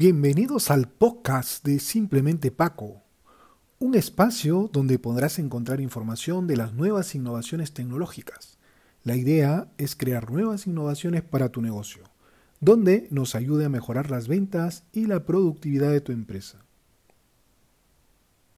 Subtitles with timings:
[0.00, 3.02] Bienvenidos al podcast de Simplemente Paco,
[3.78, 8.56] un espacio donde podrás encontrar información de las nuevas innovaciones tecnológicas.
[9.04, 12.04] La idea es crear nuevas innovaciones para tu negocio,
[12.60, 16.64] donde nos ayude a mejorar las ventas y la productividad de tu empresa.